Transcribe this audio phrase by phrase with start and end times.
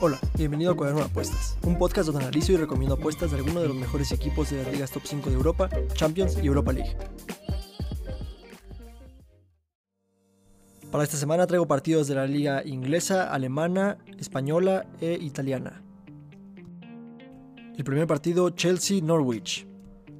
[0.00, 3.62] Hola, bienvenido a Cuaderno de Apuestas, un podcast donde analizo y recomiendo apuestas de algunos
[3.62, 6.96] de los mejores equipos de las ligas top 5 de Europa, Champions y Europa League.
[10.92, 15.82] Para esta semana traigo partidos de la liga inglesa, alemana, española e italiana.
[17.76, 19.66] El primer partido, Chelsea-Norwich.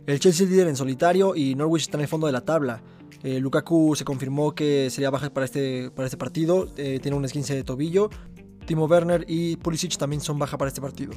[0.06, 2.82] El Chelsea es líder en solitario y Norwich está en el fondo de la tabla.
[3.24, 7.24] Eh, Lukaku se confirmó que sería baja para este, para este partido, eh, tiene un
[7.24, 8.10] esguince de tobillo.
[8.66, 11.12] Timo Werner y Pulisic también son baja para este partido.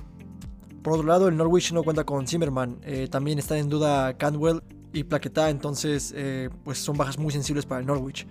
[0.81, 4.61] Por otro lado, el Norwich no cuenta con Zimmerman, eh, también está en duda Cantwell
[4.93, 6.15] y Plaqueta, entonces
[6.63, 8.25] pues son bajas muy sensibles para el Norwich.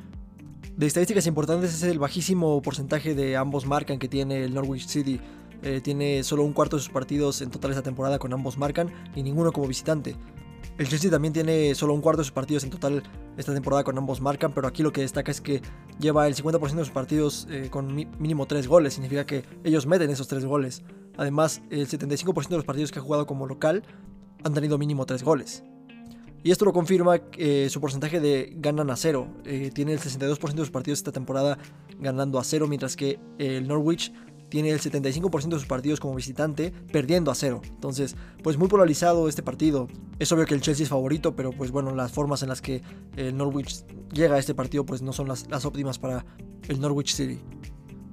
[0.75, 5.21] De estadísticas importantes es el bajísimo porcentaje de ambos marcan que tiene el Norwich City.
[5.83, 9.23] tiene solo un cuarto de sus partidos en total esta temporada con ambos marcan y
[9.23, 10.17] ninguno como visitante.
[10.79, 13.03] El Chelsea también tiene solo un cuarto de sus partidos en total
[13.37, 15.63] esta temporada con ambos marcan, pero aquí lo que destaca es que
[15.99, 20.11] lleva el 50% de sus partidos eh, con mínimo 3 goles, significa que ellos meten
[20.11, 20.83] esos 3 goles.
[21.17, 23.85] Además, el 75% de los partidos que ha jugado como local
[24.45, 25.65] han tenido mínimo 3 goles.
[26.43, 29.27] Y esto lo confirma eh, su porcentaje de ganan a cero.
[29.45, 31.59] Eh, tiene el 62% de sus partidos esta temporada
[31.99, 34.13] ganando a cero, mientras que el Norwich
[34.57, 37.61] tiene el 75% de sus partidos como visitante, perdiendo a cero.
[37.69, 39.87] Entonces, pues muy polarizado este partido.
[40.19, 42.81] Es obvio que el Chelsea es favorito, pero pues bueno, las formas en las que
[43.17, 43.85] el Norwich
[44.15, 46.25] llega a este partido pues no son las, óptimas para
[46.69, 47.39] el Norwich City.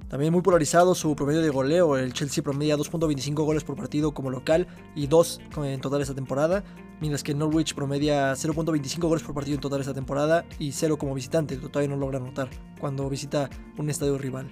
[0.08, 1.96] También muy polarizado su promedio de goleo.
[1.96, 6.62] El Chelsea promedia 2.25 goles por partido como local y 2 en total esta temporada.
[7.00, 11.14] Mientras que Norwich promedia 0.25 goles por partido en total esta temporada y 0 como
[11.14, 11.56] visitante.
[11.56, 14.46] Todavía no logra anotar cuando visita un estadio rival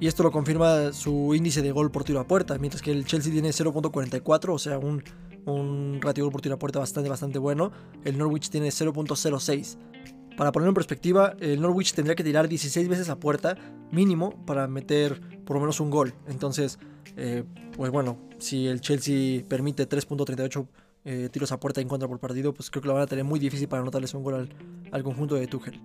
[0.00, 3.04] y esto lo confirma su índice de gol por tiro a puerta, mientras que el
[3.04, 5.02] Chelsea tiene 0.44, o sea, un,
[5.44, 7.72] un ratio gol por tiro a puerta bastante, bastante bueno.
[8.04, 9.76] El Norwich tiene 0.06.
[10.36, 13.56] Para ponerlo en perspectiva, el Norwich tendría que tirar 16 veces a puerta
[13.90, 16.14] mínimo para meter por lo menos un gol.
[16.28, 16.78] Entonces,
[17.16, 17.42] eh,
[17.76, 20.68] pues bueno, si el Chelsea permite 3.38
[21.04, 23.24] eh, tiros a puerta en contra por partido, pues creo que lo van a tener
[23.24, 24.48] muy difícil para anotarles un gol al,
[24.92, 25.80] al conjunto de Tuchel.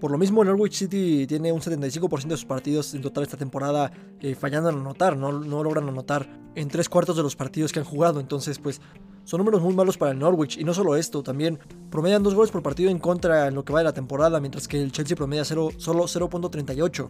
[0.00, 3.90] Por lo mismo, Norwich City tiene un 75% de sus partidos en total esta temporada
[4.20, 7.80] eh, fallando en anotar, no, no logran anotar en tres cuartos de los partidos que
[7.80, 8.20] han jugado.
[8.20, 8.80] Entonces, pues
[9.28, 10.56] son números muy malos para el Norwich.
[10.56, 11.58] Y no solo esto, también
[11.90, 14.66] promedian dos goles por partido en contra en lo que va de la temporada, mientras
[14.66, 17.08] que el Chelsea promedia solo 0.38.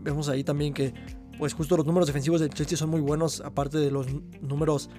[0.00, 0.94] Vemos ahí también que,
[1.38, 4.06] pues justo los números defensivos del Chelsea son muy buenos, aparte de los
[4.40, 4.90] números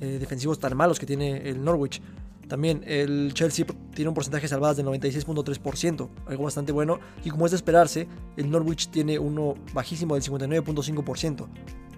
[0.00, 2.02] eh, defensivos tan malos que tiene el Norwich.
[2.48, 7.46] También el Chelsea tiene un porcentaje de salvadas del 96.3%, algo bastante bueno, y como
[7.46, 11.48] es de esperarse, el Norwich tiene uno bajísimo del 59.5%.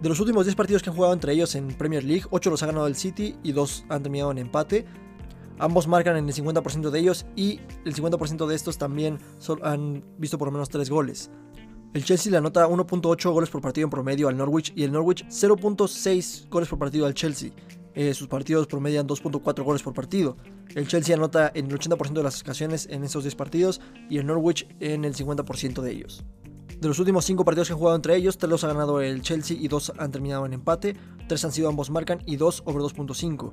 [0.00, 2.62] De los últimos 10 partidos que han jugado entre ellos en Premier League, 8 los
[2.62, 4.86] ha ganado el City y 2 han terminado en empate.
[5.58, 9.18] Ambos marcan en el 50% de ellos y el 50% de estos también
[9.62, 11.30] han visto por lo menos 3 goles.
[11.94, 15.26] El Chelsea le anota 1.8 goles por partido en promedio al Norwich y el Norwich
[15.26, 17.50] 0.6 goles por partido al Chelsea.
[17.94, 20.36] Eh, sus partidos promedian 2.4 goles por partido.
[20.74, 24.26] El Chelsea anota en el 80% de las ocasiones en esos 10 partidos y el
[24.26, 26.24] Norwich en el 50% de ellos.
[26.80, 29.20] De los últimos 5 partidos que han jugado entre ellos, 3 los ha ganado el
[29.22, 30.94] Chelsea y 2 han terminado en empate,
[31.26, 33.52] 3 han sido ambos marcan y 2 over 2.5.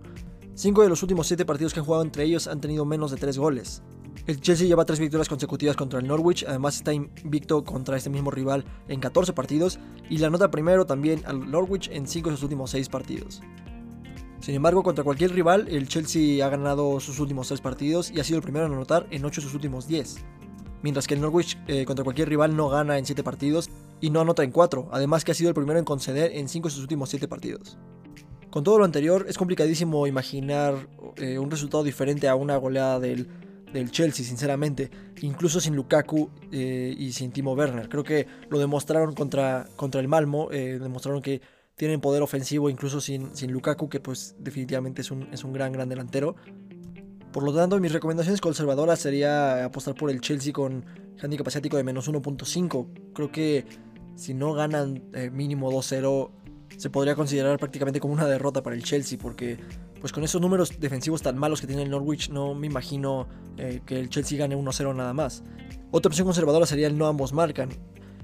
[0.53, 3.17] 5 de los últimos 7 partidos que han jugado entre ellos han tenido menos de
[3.17, 3.81] 3 goles.
[4.27, 8.31] El Chelsea lleva 3 victorias consecutivas contra el Norwich, además está invicto contra este mismo
[8.31, 9.79] rival en 14 partidos
[10.09, 13.41] y la anota primero también al Norwich en 5 de sus últimos 6 partidos.
[14.45, 18.23] Sin embargo, contra cualquier rival, el Chelsea ha ganado sus últimos 3 partidos y ha
[18.23, 20.17] sido el primero en anotar en 8 de sus últimos 10.
[20.83, 24.21] Mientras que el Norwich eh, contra cualquier rival no gana en 7 partidos y no
[24.21, 26.83] anota en 4, además que ha sido el primero en conceder en 5 de sus
[26.83, 27.79] últimos 7 partidos.
[28.51, 30.75] Con todo lo anterior, es complicadísimo imaginar
[31.15, 33.27] eh, un resultado diferente a una goleada del,
[33.89, 34.91] Chelsea, sinceramente,
[35.21, 37.89] incluso sin Lukaku eh, y sin Timo Werner.
[37.89, 41.41] Creo que lo demostraron contra, contra el Malmo, demostraron que
[41.75, 45.71] tienen poder ofensivo incluso sin, sin Lukaku, que pues definitivamente es un, es un gran,
[45.71, 46.35] gran delantero.
[47.31, 50.85] Por lo tanto, mis recomendaciones conservadoras sería apostar por el Chelsea con
[51.21, 52.87] handicap asiático de menos 1.5.
[53.13, 53.65] Creo que
[54.15, 56.31] si no ganan eh, mínimo 2-0,
[56.77, 59.59] se podría considerar prácticamente como una derrota para el Chelsea, porque
[59.99, 63.81] pues con esos números defensivos tan malos que tiene el Norwich, no me imagino eh,
[63.85, 65.43] que el Chelsea gane 1-0 nada más.
[65.91, 67.69] Otra opción conservadora sería el no ambos marcan.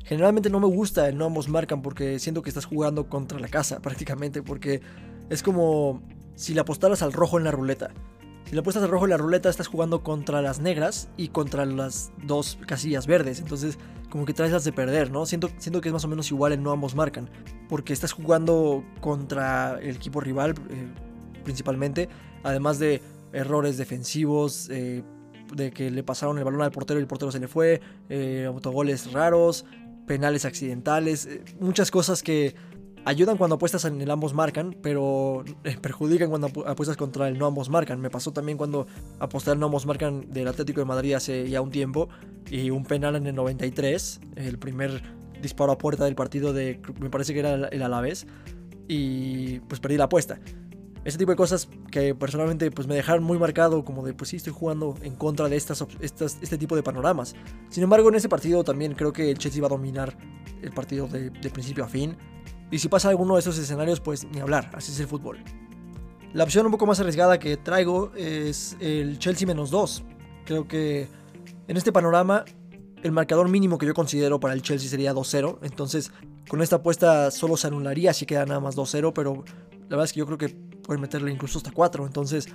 [0.04, 3.48] Generalmente no me gusta el no ambos marcan porque siento que estás jugando contra la
[3.48, 4.82] casa prácticamente, porque
[5.30, 6.02] es como
[6.36, 7.92] si le apostaras al rojo en la ruleta.
[8.46, 11.66] Si le apuestas al rojo en la ruleta estás jugando contra las negras y contra
[11.66, 13.78] las dos casillas verdes, entonces
[14.10, 15.26] como que traes las de perder, ¿no?
[15.26, 17.30] Siento, siento que es más o menos igual en no ambos marcan,
[17.70, 20.88] porque estás jugando contra el equipo rival eh,
[21.46, 22.10] principalmente,
[22.44, 23.02] además de
[23.32, 25.04] errores defensivos, eh,
[25.56, 28.46] de que le pasaron el balón al portero y el portero se le fue, eh,
[28.48, 29.66] autogoles raros,
[30.12, 32.54] penales accidentales, eh, muchas cosas que
[33.06, 37.46] ayudan cuando apuestas en el ambos marcan, pero eh, perjudican cuando apuestas contra el no
[37.46, 38.02] ambos marcan.
[38.02, 38.88] Me pasó también cuando
[39.20, 42.10] aposté al no ambos marcan del Atlético de Madrid hace ya un tiempo
[42.50, 45.02] y un penal en el 93, el primer
[45.42, 48.28] disparo a puerta del partido de, me parece que era el Alavés,
[48.90, 50.42] y pues perdí la apuesta.
[51.04, 54.36] Ese tipo de cosas que personalmente pues me dejaron muy marcado como de pues sí
[54.36, 57.36] estoy jugando en contra de estas, estas, este tipo de panoramas.
[57.70, 60.16] Sin embargo en ese partido también creo que el Chelsea va a dominar
[60.62, 62.16] el partido de, de principio a fin.
[62.70, 65.44] Y si pasa alguno de esos escenarios pues ni hablar, así es el fútbol.
[66.34, 70.04] La opción un poco más arriesgada que traigo es el Chelsea menos 2.
[70.46, 71.08] Creo que
[71.68, 72.46] en este panorama
[73.04, 75.58] el marcador mínimo que yo considero para el Chelsea sería 2-0.
[75.64, 76.12] Entonces
[76.48, 79.44] con esta apuesta solo se anularía si queda nada más 2-0, pero
[79.74, 80.56] la verdad es que yo creo que
[80.92, 82.06] pueden meterle incluso hasta 4.
[82.06, 82.48] Entonces,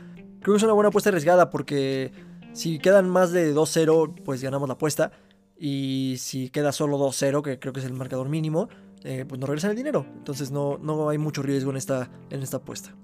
[0.42, 2.12] creo que es una buena apuesta arriesgada porque
[2.52, 5.10] si quedan más de 2-0, pues ganamos la apuesta.
[5.58, 8.68] Y si queda solo 2-0, que creo que es el marcador mínimo,
[9.04, 10.04] eh, pues nos regresan el dinero.
[10.18, 12.94] Entonces no, no hay mucho riesgo en esta, en esta apuesta.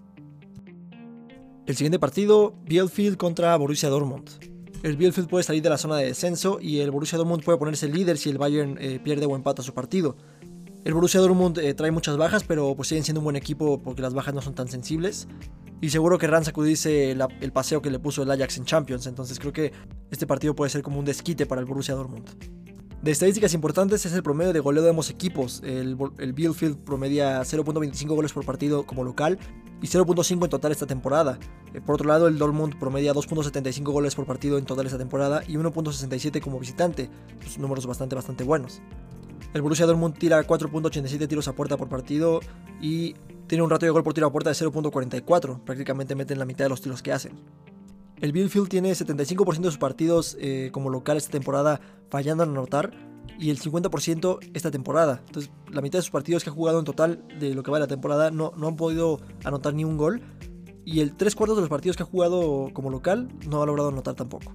[1.64, 4.29] El siguiente partido, Bielefeld contra Borussia Dortmund.
[4.82, 7.88] El Bielefeld puede salir de la zona de descenso y el Borussia Dortmund puede ponerse
[7.88, 10.14] líder si el Bayern eh, pierde o empata su partido.
[10.84, 14.02] El Borussia Dortmund eh, trae muchas bajas, pero pues siguen siendo un buen equipo porque
[14.02, 15.29] las bajas no son tan sensibles.
[15.81, 19.06] Y seguro que Ran sacudirse el paseo que le puso el Ajax en Champions.
[19.06, 19.73] Entonces creo que
[20.11, 22.29] este partido puede ser como un desquite para el Borussia Dortmund.
[23.02, 25.61] De estadísticas importantes es el promedio de goleo de ambos equipos.
[25.64, 29.38] El, el Bielefeld promedia 0.25 goles por partido como local
[29.82, 31.38] y 0.5 en total esta temporada.
[31.75, 35.43] Eh, por otro lado, el Dortmund promedia 2.75 goles por partido en total esta temporada
[35.46, 37.11] y 1.67 como visitante.
[37.40, 38.81] Pues, números bastante, bastante buenos.
[39.54, 42.40] El Borussia Dortmund tira 4.87 tiros a puerta por partido
[42.81, 43.14] y
[43.46, 45.62] tiene un ratio de gol por tiro a puerta de 0.44.
[45.62, 47.32] Prácticamente meten la mitad de los tiros que hacen.
[48.20, 52.93] El Bielefeld tiene 75% de sus partidos eh, como local esta temporada fallando en anotar
[53.38, 55.22] y el 50% esta temporada.
[55.26, 57.78] Entonces, la mitad de sus partidos que ha jugado en total de lo que va
[57.78, 60.22] de la temporada no, no han podido anotar ni un gol.
[60.84, 63.90] Y el 3 cuartos de los partidos que ha jugado como local no ha logrado
[63.90, 64.55] anotar tampoco.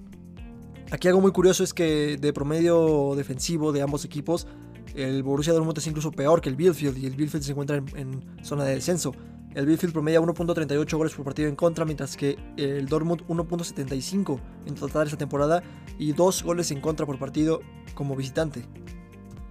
[0.90, 4.46] Aquí algo muy curioso es que de promedio defensivo de ambos equipos
[4.94, 8.24] el Borussia Dortmund es incluso peor que el Bielefeld y el Bielefeld se encuentra en,
[8.42, 9.12] zona de descenso.
[9.54, 14.74] El Bielefeld promedia 1.38 goles por partido en contra, mientras que el Dortmund 1.75 en
[14.74, 15.62] total esta temporada
[15.98, 17.60] y 2 goles en contra por partido
[17.94, 18.64] como visitante.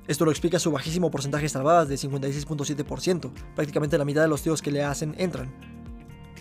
[0.08, 4.42] Esto lo explica su bajísimo porcentaje de salvadas de 56.7%, prácticamente la mitad de los
[4.42, 5.54] tiros que le hacen entran.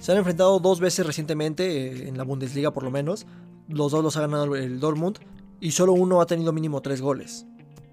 [0.00, 3.26] Se han enfrentado dos veces recientemente, eh, en la Bundesliga por lo menos,
[3.68, 5.18] los dos los ha ganado el Dortmund
[5.58, 7.46] y solo uno ha tenido mínimo 3 goles.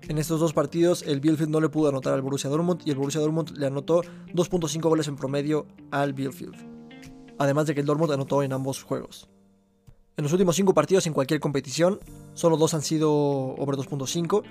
[0.09, 2.97] En estos dos partidos el Bielefeld no le pudo anotar al Borussia Dortmund y el
[2.97, 4.01] Borussia Dortmund le anotó
[4.33, 6.55] 2.5 goles en promedio al Bielefeld.
[7.39, 9.29] Además de que el Dortmund anotó en ambos juegos.
[10.17, 11.99] En los últimos 5 partidos en cualquier competición,
[12.33, 14.43] solo dos han sido over 2.5.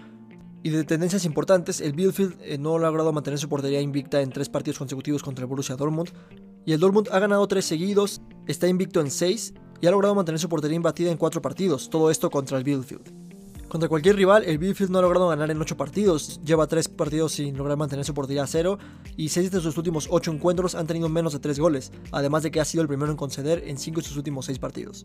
[0.64, 4.31] Y de tendencias importantes, el Bielefeld eh, no ha logrado mantener su portería invicta en
[4.31, 6.10] 3 partidos consecutivos contra el Borussia Dortmund.
[6.64, 10.38] Y el Dortmund ha ganado 3 seguidos, está invicto en 6 y ha logrado mantener
[10.38, 13.21] su portería imbatida en 4 partidos, todo esto contra el Bielefeld.
[13.72, 16.42] Contra cualquier rival, el Bielefeld no ha logrado ganar en 8 partidos.
[16.44, 18.78] Lleva 3 partidos sin lograr mantener su portería a cero
[19.16, 22.50] y 6 de sus últimos 8 encuentros han tenido menos de 3 goles, además de
[22.50, 25.04] que ha sido el primero en conceder en 5 de sus últimos 6 partidos.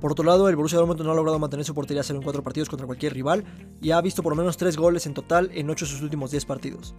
[0.00, 2.22] Por otro lado, el Borussia Dortmund no ha logrado mantener su portería a cero en
[2.22, 3.44] 4 partidos contra cualquier rival
[3.82, 6.30] y ha visto por lo menos 3 goles en total en 8 de sus últimos
[6.30, 6.94] 10 partidos.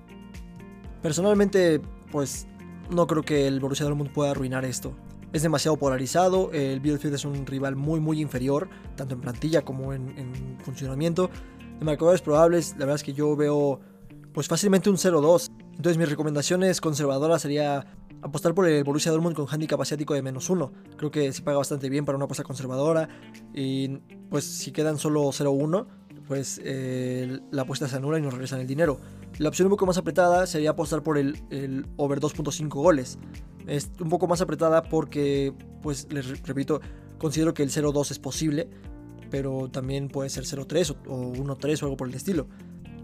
[1.01, 1.81] Personalmente,
[2.11, 2.45] pues
[2.91, 4.95] no creo que el Borussia Dortmund pueda arruinar esto
[5.33, 6.51] es demasiado polarizado.
[6.51, 11.29] El Bielefeld es un rival muy, muy inferior, tanto en plantilla como en, funcionamiento.
[11.79, 13.79] De marcadores probables, la verdad es que yo veo
[14.33, 15.51] pues fácilmente un 0-2.
[15.71, 17.85] Entonces, mis recomendaciones conservadoras sería
[18.21, 20.71] apostar por el Borussia Dortmund con handicap asiático de menos 1.
[20.95, 23.09] Creo que se paga bastante bien para una apuesta conservadora.
[23.53, 23.97] Y
[24.29, 25.87] pues si quedan solo 0-1,
[26.27, 28.99] pues eh, la apuesta se anula y nos regresan el dinero.
[29.37, 33.17] La opción un poco más apretada sería apostar por el, el over 2.5 goles.
[33.67, 36.81] Es un poco más apretada porque, pues les repito,
[37.17, 38.69] considero que el 0-2 es posible,
[39.29, 42.47] pero también puede ser 0-3 o 1-3 o algo por el estilo.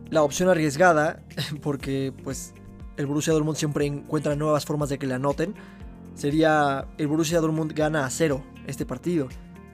[0.10, 1.24] La opción arriesgada,
[1.62, 2.54] porque pues
[2.98, 5.56] el Borussia Dortmund siempre encuentra nuevas formas de que le anoten,
[6.16, 9.28] sería el Borussia Dortmund gana a 0 este partido.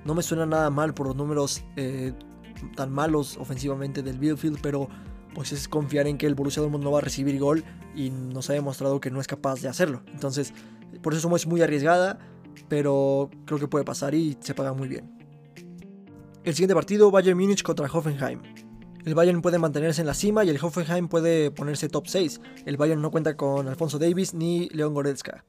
[0.05, 2.13] No me suena nada mal por los números eh,
[2.75, 4.89] tan malos ofensivamente del Bielefeld, pero
[5.33, 7.63] pues es confiar en que el Borussia Dortmund no va a recibir gol
[7.95, 10.03] y nos ha demostrado que no es capaz de hacerlo.
[10.13, 10.53] Entonces,
[11.01, 12.19] por eso es muy arriesgada,
[12.69, 15.11] pero creo que puede pasar y se paga muy bien.
[16.43, 18.41] El siguiente partido, Bayern Múnich contra Hoffenheim.
[19.05, 22.41] El Bayern puede mantenerse en la cima y el Hoffenheim puede ponerse top 6.
[22.65, 25.43] El Bayern no cuenta con Alfonso Davis ni Leon Goretzka.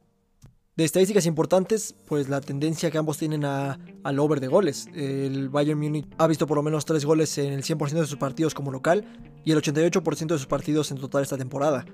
[0.77, 4.89] De estadísticas importantes, pues la tendencia que ambos tienen a, al over de goles.
[4.93, 8.17] El Bayern Múnich ha visto por lo menos 3 goles en el 100% de sus
[8.17, 9.05] partidos como local
[9.45, 11.85] y el 88% de sus partidos en total esta temporada.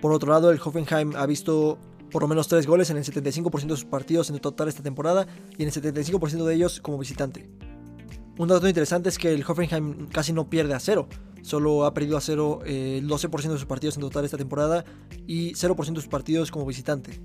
[0.00, 1.76] Por otro lado, el Hoffenheim ha visto
[2.10, 5.26] por lo menos 3 goles en el 75% de sus partidos en total esta temporada
[5.58, 7.50] y en el 75% de ellos como visitante.
[8.38, 11.08] Un dato interesante es que el Hoffenheim casi no pierde a cero,
[11.42, 14.86] solo ha perdido a cero el 12% de sus partidos en total esta temporada
[15.26, 17.20] y 0% de sus partidos como visitante.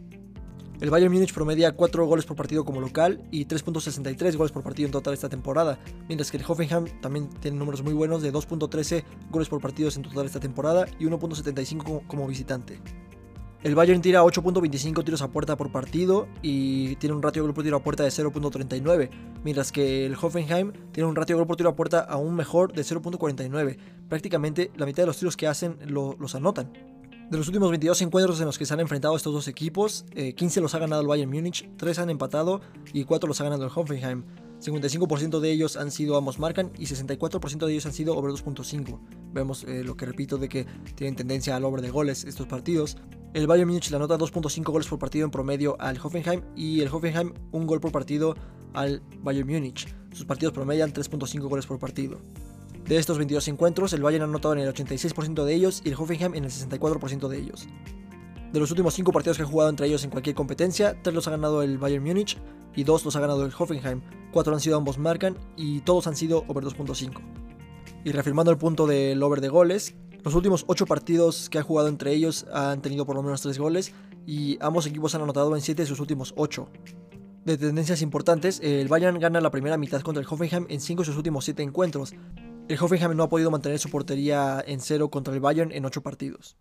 [0.81, 4.85] El Bayern Múnich promedia 4 goles por partido como local y 3.63 goles por partido
[4.85, 9.03] en total esta temporada, mientras que el Hoffenheim también tiene números muy buenos de 2.13
[9.29, 12.79] goles por partido en total esta temporada y 1.75 como visitante.
[13.61, 17.53] El Bayern tira 8.25 tiros a puerta por partido y tiene un ratio de gol
[17.53, 19.09] por tiro a puerta de 0.39,
[19.43, 22.71] mientras que el Hoffenheim tiene un ratio de gol por tiro a puerta aún mejor
[22.71, 23.77] de 0.49.
[24.07, 26.71] Prácticamente la mitad de los tiros que hacen los anotan.
[27.29, 30.03] De los últimos 22 encuentros en los que se han enfrentado estos dos equipos,
[30.35, 32.59] 15 eh, los ha ganado el Bayern Múnich, 3 han empatado
[32.91, 34.23] y 4 los ha ganado el Hoffenheim.
[34.59, 38.99] 55% de ellos han sido ambos marcan y 64% de ellos han sido over 2.5.
[39.31, 42.97] Vemos eh, lo que repito de que tienen tendencia al over de goles estos partidos.
[43.35, 46.87] El Bayern Múnich le anota 2.5 goles por partido en promedio al Hoffenheim y el
[46.87, 48.35] Hoffenheim un gol por partido
[48.73, 49.87] al Bayern Múnich.
[50.13, 52.19] Sus partidos promedian 3.5 goles por partido.
[52.89, 55.93] De estos 22 encuentros, el Bayern ha anotado en el 86% de ellos y el
[55.93, 57.67] Hoffenheim en el 64% de ellos.
[58.51, 61.27] De los últimos 5 partidos que han jugado entre ellos en cualquier competencia, 3 los
[61.27, 62.39] ha ganado el Bayern Múnich
[62.75, 66.15] y 2 los ha ganado el Hoffenheim, 4 han sido ambos marcan y todos han
[66.15, 67.21] sido over 2.5.
[68.05, 69.93] Y reafirmando el punto del over de goles,
[70.23, 73.59] los últimos 8 partidos que han jugado entre ellos han tenido por lo menos 3
[73.59, 73.93] goles
[74.25, 76.67] y ambos equipos han anotado en 7 de sus últimos 8.
[77.45, 81.05] De tendencias importantes, el Bayern gana la primera mitad contra el Hoffenheim en 5 de
[81.05, 82.15] sus últimos 7 encuentros.
[82.69, 86.03] El Hoffenheim no ha podido mantener su portería en 0 contra el Bayern en 8
[86.03, 86.55] partidos.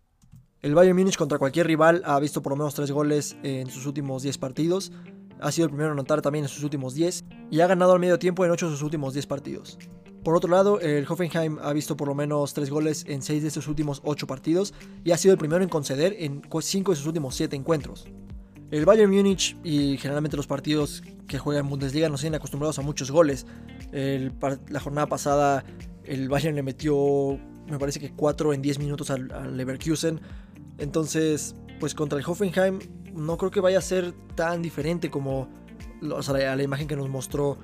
[0.63, 3.85] El Bayern Múnich contra cualquier rival ha visto por lo menos 3 goles en sus
[3.85, 4.91] últimos 10 partidos,
[5.39, 7.99] ha sido el primero en anotar también en sus últimos 10 y ha ganado al
[7.99, 9.77] medio tiempo en 8 de sus últimos 10 partidos.
[10.23, 13.51] Por otro lado, el Hoffenheim ha visto por lo menos 3 goles en 6 de
[13.51, 14.73] sus últimos 8 partidos
[15.03, 18.07] y ha sido el primero en conceder en 5 de sus últimos 7 encuentros.
[18.71, 22.83] El Bayern Múnich y generalmente los partidos que juegan en Bundesliga nos tienen acostumbrados a
[22.83, 23.45] muchos goles.
[23.91, 25.63] La jornada pasada
[26.03, 30.19] el Bayern le metió, me parece que 4 en 10 minutos al Leverkusen.
[30.77, 32.79] Entonces, pues contra el Hoffenheim
[33.13, 35.49] no creo que vaya a ser tan diferente como
[36.01, 37.57] a la imagen que nos mostró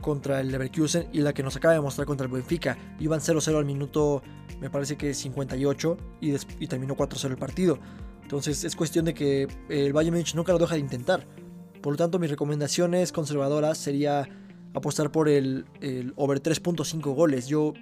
[0.00, 2.78] contra el Leverkusen y la que nos acaba de mostrar contra el Benfica.
[2.98, 4.22] Iban 0-0 al minuto,
[4.60, 7.78] me parece que 58 y, y terminó 4-0 el partido.
[8.22, 11.26] Entonces es cuestión de que el Bayern Munich nunca lo deja de intentar.
[11.80, 14.28] Por lo tanto, mis recomendaciones conservadoras sería
[14.74, 17.46] apostar por el, el over 3.5 goles.
[17.48, 17.74] Yo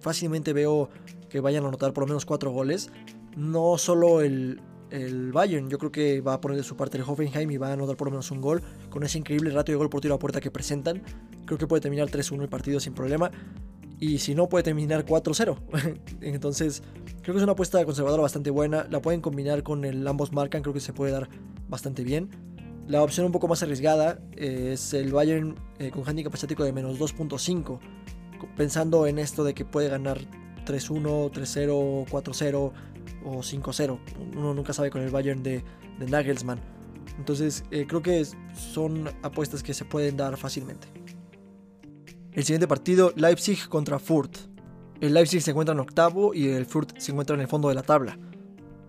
[0.00, 0.90] fácilmente veo
[1.28, 2.90] que vayan a anotar por lo menos 4 goles
[3.36, 4.60] no solo el,
[5.32, 7.72] Bayern, yo creo que va a poner de su parte el Hoffenheim y va a
[7.74, 10.18] anotar por lo menos un gol con ese increíble ratio de gol por tiro a
[10.18, 11.02] puerta que presentan.
[11.44, 13.30] Creo que puede terminar 3-1 el partido sin problema.
[13.98, 15.58] Y si no, puede terminar 4-0.
[16.20, 16.82] Entonces,
[17.22, 18.86] creo que es una apuesta conservadora bastante buena.
[18.90, 21.28] La pueden combinar con el ambos marcan, creo que se puede dar
[21.68, 22.30] bastante bien.
[22.88, 27.00] La opción un poco más arriesgada es el Bayern eh, con handicap estático de menos
[27.00, 27.80] 2.5.
[28.56, 30.18] Pensando en esto de que puede ganar
[30.66, 32.72] 3-1, 3-0, 4-0
[33.24, 33.98] o 5-0.
[34.36, 35.64] Uno nunca sabe con el Bayern de,
[35.98, 36.60] Nagelsmann.
[37.18, 38.24] Entonces eh, creo que
[38.54, 40.86] son apuestas que se pueden dar fácilmente.
[42.32, 44.36] El siguiente partido, Leipzig contra Furt.
[45.00, 47.74] El Leipzig se encuentra en octavo y el Furt se encuentra en el fondo de
[47.74, 48.16] la tabla.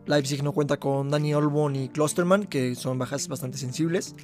[0.07, 4.15] Leipzig no cuenta con Dani Olmo ni Klosterman, que son bajas bastante sensibles.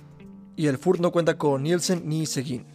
[0.56, 2.66] Y el Furt no cuenta con Nielsen ni Seguin.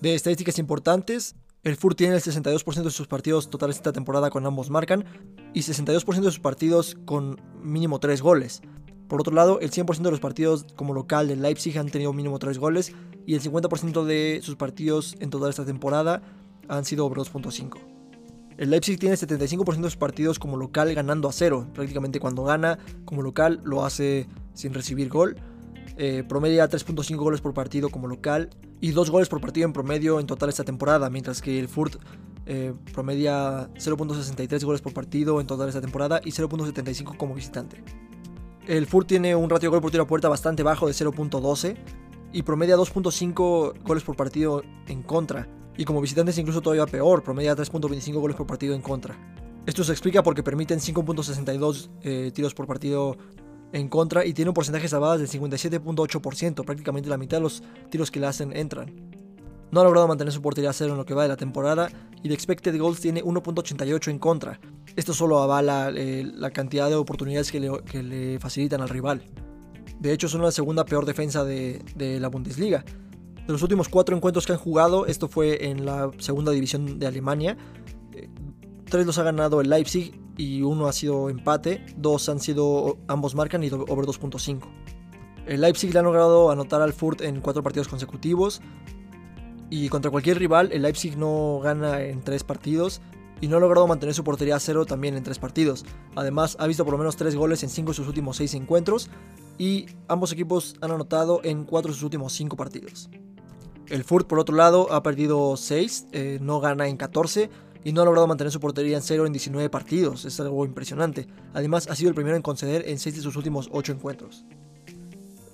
[0.00, 4.46] De estadísticas importantes, el Fur tiene el 62% de sus partidos totales esta temporada con
[4.46, 5.04] ambos marcan
[5.52, 8.62] y 62% de sus partidos con mínimo 3 goles.
[9.08, 12.38] Por otro lado, el 100% de los partidos como local del Leipzig han tenido mínimo
[12.38, 12.92] 3 goles
[13.26, 16.22] y el 50% de sus partidos en total esta temporada
[16.68, 17.91] han sido over 2.5.
[18.62, 21.66] El Leipzig tiene 75% de sus partidos como local ganando a cero.
[21.74, 25.34] Prácticamente cuando gana como local lo hace sin recibir gol.
[25.96, 28.50] Eh, promedia 3.5 goles por partido como local
[28.80, 31.96] y 2 goles por partido en promedio en total esta temporada, mientras que el Furt
[32.46, 37.82] eh, promedia 0.63 goles por partido en total esta temporada y 0.75 como visitante.
[38.68, 41.76] El Furt tiene un ratio de gol por tiro a puerta bastante bajo de 0.12
[42.32, 45.48] y promedia 2.5 goles por partido en contra.
[45.76, 49.16] Y como visitantes incluso todavía peor, promedia 3.25 goles por partido en contra.
[49.66, 53.16] Esto se explica porque permiten 5.62 eh, tiros por partido
[53.72, 57.62] en contra y tiene un porcentaje de salvadas del 57.8%, prácticamente la mitad de los
[57.90, 58.92] tiros que le hacen entran.
[59.70, 61.88] No ha logrado mantener su portería a cero en lo que va de la temporada
[62.22, 64.60] y de expected goals tiene 1.88 en contra.
[64.96, 69.22] Esto solo avala eh, la cantidad de oportunidades que le, facilitan al rival.
[69.98, 71.82] De hecho, son la segunda peor defensa de,
[72.20, 72.84] la Bundesliga.
[73.46, 77.06] De los últimos cuatro encuentros que han jugado, esto fue en la segunda división de
[77.06, 77.56] Alemania.
[78.12, 78.28] Eh,
[78.88, 81.84] tres los ha ganado el Leipzig y uno ha sido empate.
[81.96, 84.60] Dos han sido ambos marcan y over 2.5.
[85.46, 88.60] El Leipzig le ha logrado anotar al Furt en cuatro partidos consecutivos.
[89.70, 93.00] Y contra cualquier rival, el Leipzig no gana en tres partidos
[93.40, 95.84] y no ha logrado mantener su portería a cero también en tres partidos.
[96.14, 99.10] Además, ha visto por lo menos tres goles en cinco de sus últimos seis encuentros
[99.58, 103.10] y ambos equipos han anotado en cuatro de sus últimos cinco partidos.
[103.92, 107.50] El Furt, por otro lado, ha perdido 6, eh, no gana en 14
[107.84, 110.24] y no ha logrado mantener su portería en cero en 19 partidos.
[110.24, 111.26] Es algo impresionante.
[111.52, 114.46] Además, ha sido el primero en conceder en 6 de sus últimos 8 encuentros.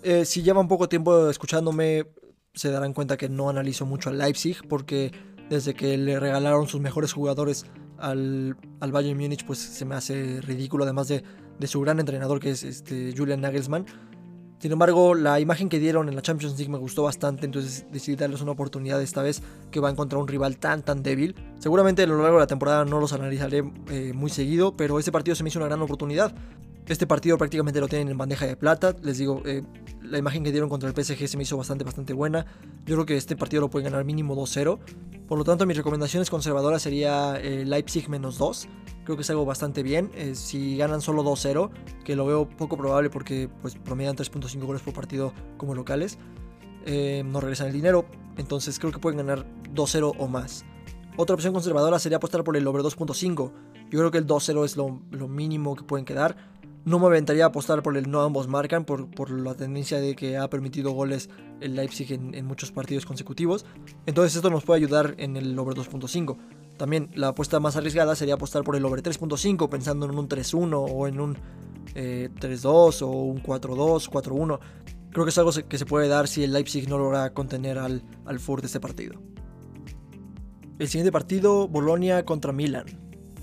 [0.05, 2.07] Eh, si lleva un poco tiempo escuchándome,
[2.55, 5.11] se darán cuenta que no analizo mucho al Leipzig porque
[5.51, 7.67] desde que le regalaron sus mejores jugadores
[7.99, 11.25] al, al Bayern Múnich pues se me hace ridículo además de,
[11.59, 13.85] de su gran entrenador que es este Julian Nagelsmann.
[14.59, 18.17] Sin embargo, la imagen que dieron en la Champions League me gustó bastante, entonces decidí
[18.17, 21.37] darles una oportunidad esta vez que va a encontrar un rival tan tan débil.
[21.61, 25.13] Seguramente a lo largo de la temporada no los analizaré eh, muy seguido, pero este
[25.13, 26.35] partido se me hizo una gran oportunidad.
[26.89, 28.97] Este partido prácticamente lo tienen en bandeja de plata.
[29.03, 29.63] Les digo, eh,
[30.03, 32.47] la imagen que dieron contra el PSG se me hizo bastante, bastante buena.
[32.87, 34.79] Yo creo que este partido lo pueden ganar mínimo 2-0.
[35.29, 38.69] Por lo tanto, mis recomendaciones conservadoras sería eh, Leipzig menos 2.
[39.05, 40.11] Creo que es algo bastante bien.
[40.15, 41.71] Eh, si ganan solo 2-0,
[42.05, 46.19] que lo veo poco probable porque pues, promedian 3.5 goles por partido como locales,
[46.87, 48.07] no regresan el dinero.
[48.39, 50.65] Entonces creo que pueden ganar 2-0 o más.
[51.19, 53.53] Otra opción conservadora sería apostar por el over 2.5.
[53.91, 56.58] Yo creo que el 2-0 es lo, lo mínimo que pueden quedar.
[56.89, 60.17] No me aventaría a apostar por el no ambos marcan, por, por la tendencia de
[60.17, 61.29] que ha permitido goles
[61.61, 63.67] el Leipzig en, muchos partidos consecutivos.
[64.07, 66.39] Entonces esto nos puede ayudar en el over 2.5.
[66.79, 70.87] También la apuesta más arriesgada sería apostar por el over 3.5, pensando en un 3-1
[70.91, 71.37] o en un
[71.95, 74.59] 3-2 eh, o un 4-2, 4-1.
[75.11, 78.03] Creo que es algo que se puede dar si el Leipzig no logra contener al,
[78.25, 79.21] al Furt de este partido.
[80.79, 82.87] El siguiente partido, Bolonia contra Milan.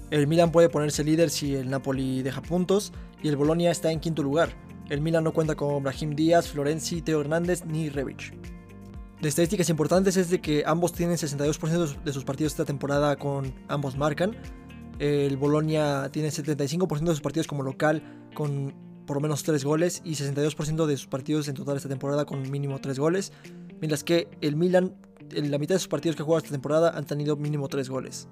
[0.09, 3.99] El Milan puede ponerse líder si el Napoli deja puntos y el Bolonia está en
[3.99, 4.49] quinto lugar.
[4.89, 8.33] El Milan no cuenta con Brahim Díaz, Florenzi, Teo Hernández ni Rebic.
[9.21, 13.53] De estadísticas importantes es de que ambos tienen 62% de sus partidos esta temporada con
[13.67, 14.35] ambos marcan.
[14.99, 18.73] El Bolonia tiene 75% de sus partidos como local con
[19.05, 22.49] por lo menos 3 goles y 62% de sus partidos en total esta temporada con
[22.51, 23.31] mínimo 3 goles.
[23.79, 24.95] Mientras que el Milan,
[25.31, 27.89] en la mitad de sus partidos que ha jugado esta temporada han tenido mínimo 3
[27.89, 28.27] goles.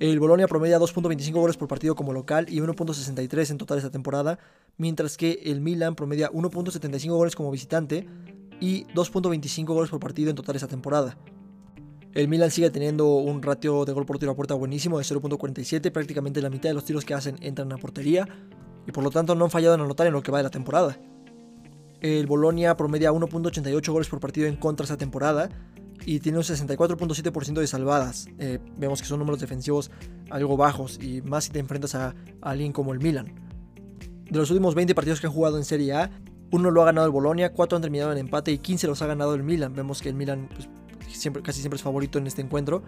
[0.00, 4.38] El Bolonia promedia 2.25 goles por partido como local y 1.63 en total esta temporada,
[4.76, 8.06] mientras que el Milan promedia 1.75 goles como visitante
[8.60, 11.18] y 2.25 goles por partido en total esta temporada.
[12.14, 15.90] El Milan sigue teniendo un ratio de gol por tiro a puerta buenísimo de 0.47,
[15.90, 18.28] prácticamente la mitad de los tiros que hacen entran a portería
[18.86, 20.50] y por lo tanto no han fallado en anotar en lo que va de la
[20.50, 20.96] temporada.
[22.00, 25.50] El Bolonia promedia 1.88 goles por partido en contra esta temporada
[26.04, 28.28] y tiene un 64.7% de salvadas.
[28.38, 29.90] Eh, vemos que son números defensivos
[30.30, 33.34] algo bajos y más si te enfrentas a, alguien como el Milan.
[34.30, 36.10] De los últimos 20 partidos que han jugado en Serie A,
[36.50, 39.06] uno lo ha ganado el Bolonia, 4 han terminado en empate y 15 los ha
[39.06, 39.74] ganado el Milan.
[39.74, 40.68] Vemos que el Milan pues,
[41.08, 42.82] siempre, casi siempre es favorito en este encuentro.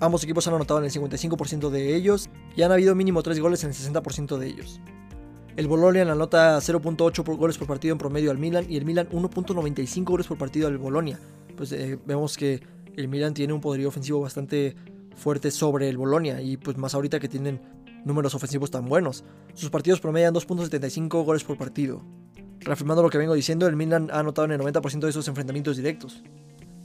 [0.00, 3.64] Ambos equipos han anotado en el 55% de ellos y han habido mínimo 3 goles
[3.64, 4.80] en el 60% de ellos.
[5.56, 10.04] El Bolonia anota 0.8 goles por partido en promedio al Milan y el Milan 1.95
[10.04, 11.18] goles por partido al Bolonia
[11.58, 12.62] pues eh, vemos que
[12.96, 14.76] el Milan tiene un poderío ofensivo bastante
[15.16, 17.60] fuerte sobre el Bolonia y pues más ahorita que tienen
[18.04, 19.24] números ofensivos tan buenos.
[19.54, 22.00] Sus partidos promedian 2.75 goles por partido.
[22.60, 25.76] Reafirmando lo que vengo diciendo, el Milan ha anotado en el 90% de esos enfrentamientos
[25.76, 26.22] directos.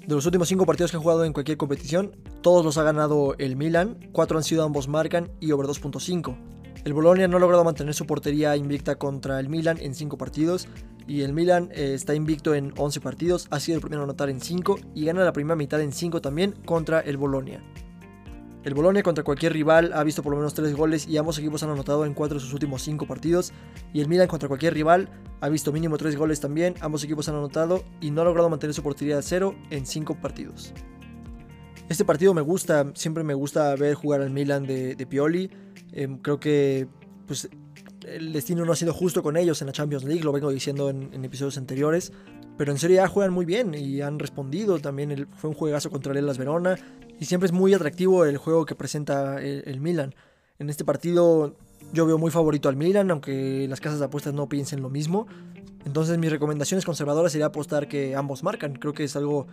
[0.08, 3.36] De los últimos 5 partidos que han jugado en cualquier competición, todos los ha ganado
[3.38, 6.36] el Milan, 4 han sido ambos marcan y over 2.5.
[6.84, 10.68] El Bolonia no ha logrado mantener su portería invicta contra el Milan en 5 partidos
[11.08, 14.30] y el Milan eh, está invicto en 11 partidos, ha sido el primero a anotar
[14.30, 17.62] en 5 y gana la primera mitad en 5 también contra el Bolonia.
[18.63, 21.63] El Bolonia contra cualquier rival ha visto por lo menos 3 goles y ambos equipos
[21.63, 23.52] han anotado en 4 de sus últimos 5 partidos.
[23.94, 25.10] Y el Milan contra cualquier rival
[25.42, 28.74] ha visto mínimo 3 goles también, ambos equipos han anotado y no ha logrado mantener
[28.74, 30.74] su portería de 0 en 5 partidos.
[31.89, 35.52] Este partido me gusta, siempre me gusta ver jugar al Milan de, Pioli.
[35.92, 36.88] Em, creo que
[37.28, 37.50] pues,
[38.13, 40.89] el destino no ha sido justo con ellos en la Champions League, lo vengo diciendo
[40.89, 42.12] en, episodios anteriores.
[42.58, 44.80] Pero en Serie A juegan muy bien y han respondido.
[44.80, 46.78] También fue un juegazo contra el Las Verona.
[47.19, 50.13] Y siempre es muy atractivo el juego que presenta el, Milan.
[50.60, 51.56] En este partido
[51.93, 55.26] yo veo muy favorito al Milan, aunque las casas de apuestas no piensen lo mismo.
[55.86, 58.76] Entonces mis recomendaciones conservadoras sería apostar que ambos marcan.
[58.76, 59.47] Creo que es algo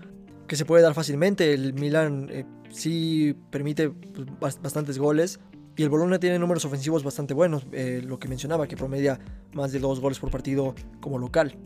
[0.46, 1.54] que se puede dar fácilmente.
[1.54, 5.40] El Milan eh, sí permite pues, bastantes goles
[5.80, 9.18] y el Bologna tiene números ofensivos bastante buenos, eh, lo que mencionaba, que promedia
[9.54, 11.56] más de dos goles por partido como local.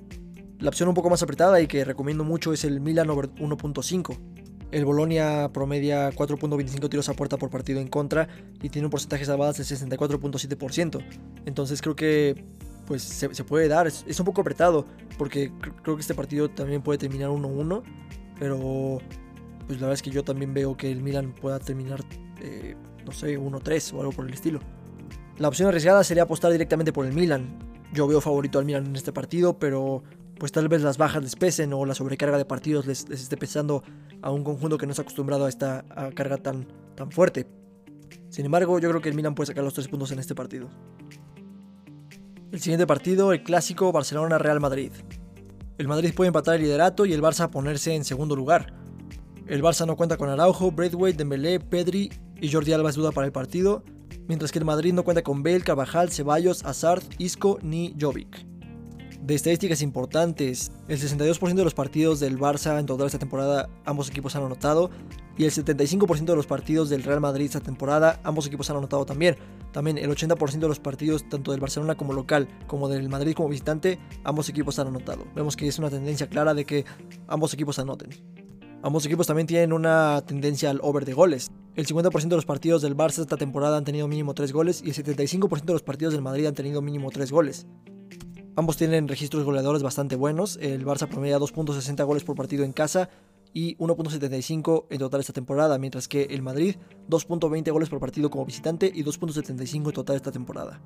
[0.61, 4.16] La opción un poco más apretada y que recomiendo mucho es el Milan over 1.5.
[4.70, 8.29] El Bolonia promedia 4.25 tiros a puerta por partido en contra
[8.62, 11.05] y tiene un porcentaje de salvadas de 64.7%.
[11.46, 12.44] Entonces creo que
[12.87, 13.88] pues se, puede dar.
[13.88, 14.87] Es, un poco apretado
[15.18, 15.50] porque
[15.83, 17.83] creo que este partido también puede terminar 1-1.
[18.38, 19.00] Pero
[19.66, 22.00] pues la verdad es que yo también veo que el Milan pueda terminar,
[22.40, 24.61] eh, no sé, 1-3 o algo por el estilo.
[25.38, 27.59] La opción arriesgada sería apostar directamente por el Milan.
[27.92, 30.03] Yo veo favorito al Milan en este partido, pero
[30.38, 33.83] pues tal vez las bajas les pesen o la sobrecarga de partidos les, esté pesando
[34.20, 37.46] a un conjunto que no está acostumbrado a esta carga tan, tan fuerte.
[38.29, 40.68] Sin embargo, yo creo que el Milan puede sacar los tres puntos en este partido.
[42.50, 44.92] El siguiente partido, el clásico Barcelona-Real Madrid.
[45.77, 48.72] El Madrid puede empatar el liderato y el Barça ponerse en segundo lugar.
[49.46, 53.26] El Barça no cuenta con Araujo, Braithwaite, Dembélé, Pedri y Jordi Alba es duda para
[53.26, 53.85] el partido,
[54.26, 58.54] mientras que el Madrid no cuenta con Bale, Carvajal, Ceballos, Hazard, Isco ni Jovic
[59.24, 60.70] de estadísticas importantes.
[60.87, 64.90] El 62% de los partidos del Barça en toda esta temporada ambos equipos han anotado
[65.38, 69.07] y el 75% de los partidos del Real Madrid esta temporada ambos equipos han anotado
[69.07, 69.37] también.
[69.72, 73.48] También el 80% de los partidos tanto del Barcelona como local como del Madrid como
[73.48, 75.24] visitante ambos equipos han anotado.
[75.35, 76.85] Vemos que es una tendencia clara de que
[77.26, 78.11] ambos equipos anoten.
[78.85, 81.51] Ambos equipos también tienen una tendencia al over de goles.
[81.75, 84.90] El 50% de los partidos del Barça esta temporada han tenido mínimo 3 goles y
[84.90, 87.66] el 75% de los partidos del Madrid han tenido mínimo 3 goles.
[88.57, 90.59] Ambos tienen registros goleadores bastante buenos.
[90.61, 93.09] El Barça promedia 2.60 goles por partido en casa
[93.55, 96.77] y 1.75 en total esta temporada, mientras que el Madrid
[97.09, 100.83] 2.20 goles por partido como visitante y 2.75 en total esta temporada.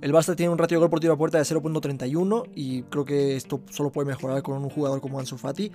[0.00, 3.04] El Barça tiene un ratio de gol por tiro a puerta de 0.31 y creo
[3.04, 5.70] que esto solo puede mejorar con un jugador como Ansu Fati,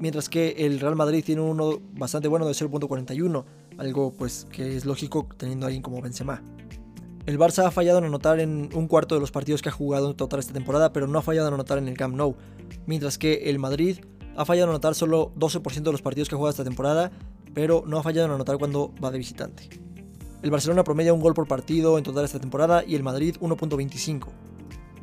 [0.00, 3.44] mientras que el Real Madrid tiene uno bastante bueno de 0.41,
[3.78, 6.42] algo pues que es lógico teniendo a alguien como Benzema.
[7.26, 10.10] El Barça ha fallado en anotar en un cuarto de los partidos que ha jugado
[10.10, 12.34] en total esta temporada, pero no ha fallado en anotar en el Camp Nou.
[12.86, 13.98] Mientras que el Madrid
[14.36, 17.12] ha fallado en anotar solo 12% de los partidos que ha jugado esta temporada,
[17.54, 19.68] pero no ha fallado en anotar cuando va de visitante.
[20.42, 24.28] El Barcelona promedia un gol por partido en total esta temporada y el Madrid 1.25.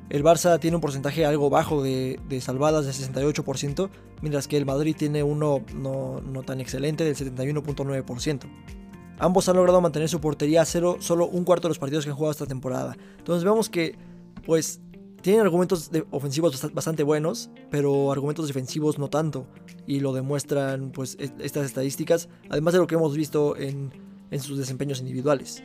[0.10, 3.89] El Barça tiene un porcentaje algo bajo de, salvadas de 68%,
[4.22, 8.48] mientras que el Madrid tiene uno no, no tan excelente del 71.9%.
[9.20, 12.12] Ambos han logrado mantener su portería a cero solo un cuarto de los partidos que
[12.12, 12.96] han jugado esta temporada.
[13.17, 13.98] Entonces vemos que,
[14.46, 14.80] pues,
[15.22, 19.48] tienen argumentos ofensivos bastante buenos, pero argumentos defensivos no tanto.
[19.88, 23.91] Y lo demuestran, pues, e-, estas estadísticas, además de lo que hemos visto en,
[24.32, 25.63] en sus desempeños individuales.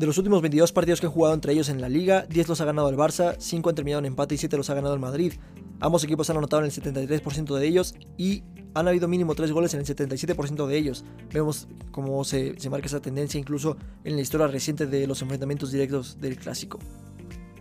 [0.00, 2.62] De los últimos 22 partidos que han jugado entre ellos en la liga, 10 los
[2.62, 5.00] ha ganado el Barça, 5 han terminado en empate y 7 los ha ganado el
[5.00, 5.34] Madrid.
[5.78, 9.74] Ambos equipos han anotado en el 73% de ellos y han habido mínimo 3 goles
[9.74, 11.04] en el 77% de ellos.
[11.34, 16.18] Vemos cómo se, marca esa tendencia incluso en la historia reciente de los enfrentamientos directos
[16.18, 16.78] del clásico.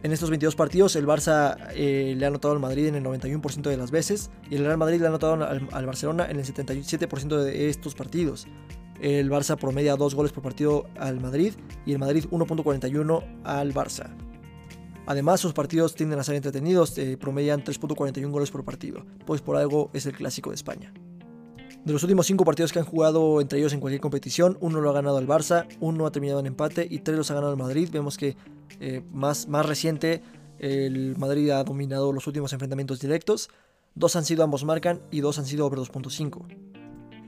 [0.02, 3.63] En estos 22 partidos el Barça eh, le ha anotado al Madrid en el 91%
[3.63, 6.45] de las veces y el Real Madrid le ha anotado al, al Barcelona en el
[6.45, 8.47] 77% de estos partidos.
[9.01, 11.53] El Barça promedia 2 goles por partido al Madrid
[11.85, 14.09] y el Madrid 1.41 al Barça.
[15.05, 19.55] Además, sus partidos tienden a ser entretenidos, eh, promedian 3.41 goles por partido, pues por
[19.55, 20.93] algo es el clásico de España.
[21.83, 24.89] De los últimos 5 partidos que han jugado entre ellos en cualquier competición, uno lo
[24.89, 27.57] ha ganado el Barça, uno ha terminado en empate y tres los ha ganado el
[27.57, 27.89] Madrid.
[27.91, 28.35] Vemos que
[28.79, 30.21] eh, más, más reciente
[30.59, 33.49] el Madrid ha dominado los últimos enfrentamientos directos,
[33.95, 36.78] dos han sido ambos marcan y dos han sido over 2.5.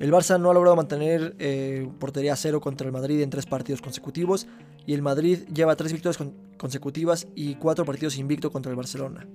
[0.02, 3.84] El Barça no ha logrado mantener eh, portería cero contra el Madrid en tres partidos
[3.84, 4.48] consecutivos
[4.88, 6.18] y el Madrid lleva tres victorias
[6.58, 9.28] consecutivas y cuatro partidos invicto contra el Barcelona.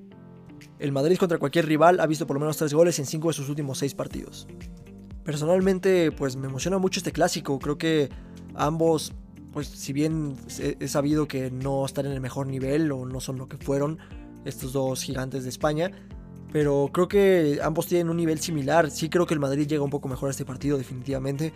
[0.80, 3.34] El Madrid contra cualquier rival ha visto por lo menos tres goles en cinco de
[3.34, 4.48] sus últimos seis partidos.
[5.22, 7.60] Personalmente, pues me emociona mucho este clásico.
[7.60, 8.08] Creo que
[8.56, 9.12] ambos,
[9.52, 13.38] pues si bien he sabido que no están en el mejor nivel o no son
[13.38, 13.98] lo que fueron
[14.44, 15.92] estos dos gigantes de España,
[16.52, 18.90] pero creo que ambos tienen un nivel similar.
[18.90, 21.52] Sí creo que el Madrid llega un poco mejor a este partido definitivamente,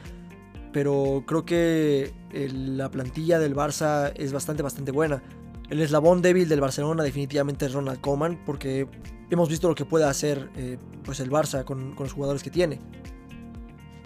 [0.73, 5.23] pero creo que la plantilla del Barça es bastante, bastante buena.
[5.69, 8.89] El eslabón débil del Barcelona definitivamente es Ronald Koeman, porque
[9.31, 12.81] hemos visto lo que puede hacer eh, pues el Barça con, los jugadores que tiene.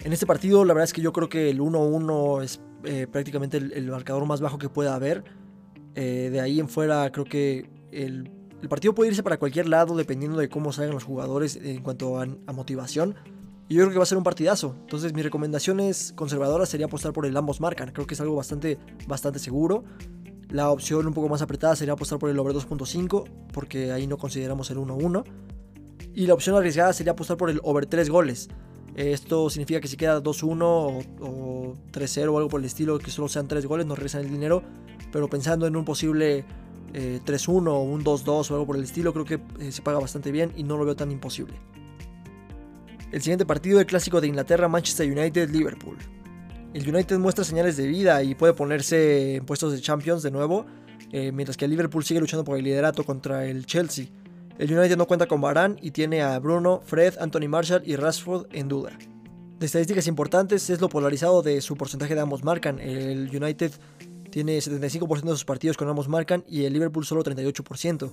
[0.03, 3.57] En este partido, la verdad es que yo creo que el 1-1 es eh, prácticamente
[3.57, 5.23] el, marcador más bajo que pueda haber.
[5.95, 8.29] Eh, de ahí en fuera, creo que el
[8.65, 12.19] el partido puede irse para cualquier lado dependiendo de cómo salgan los jugadores en cuanto
[12.19, 13.13] a, motivación.
[13.69, 14.75] Y yo creo que va a ser un partidazo.
[14.81, 17.91] Entonces mi recomendación es conservadora sería apostar por el ambos marcan.
[17.91, 19.83] Creo que es algo bastante, bastante seguro.
[20.49, 24.17] La opción un poco más apretada sería apostar por el over 2.5 porque ahí no
[24.17, 25.23] consideramos el 1-1.
[26.15, 28.49] Y la opción arriesgada sería apostar por el over 3 goles.
[28.95, 33.11] Esto significa que si queda 2-1 o, o 3-0 o algo por el estilo, que
[33.11, 34.63] solo sean 3 goles, nos regresan el dinero.
[35.11, 36.45] Pero pensando en un posible
[36.95, 40.31] 3-1 o un 2-2 o algo por el estilo, creo que eh, se paga bastante
[40.31, 41.55] bien y no lo veo tan imposible.
[43.11, 45.97] El siguiente partido, el clásico de Inglaterra, Manchester United-Liverpool.
[46.73, 50.65] El United muestra señales de vida y puede ponerse en puestos de Champions de nuevo,
[51.11, 54.07] eh, mientras que el Liverpool sigue luchando por el liderato contra el Chelsea.
[54.57, 58.47] El United no cuenta con Varane y tiene a Bruno, Fred, Anthony Marshall y Rashford
[58.51, 58.97] en duda.
[59.59, 62.79] De estadísticas importantes es lo polarizado de su porcentaje de ambos marcan.
[62.79, 63.71] El United
[64.35, 68.11] tiene 75% de sus partidos con ambos marcan y el Liverpool solo 38%.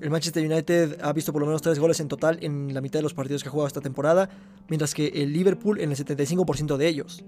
[0.00, 3.00] El Manchester United ha visto por lo menos 3 goles en total en la mitad
[3.00, 4.30] de los partidos que ha jugado esta temporada,
[4.68, 7.24] mientras que el Liverpool en el 75% de ellos.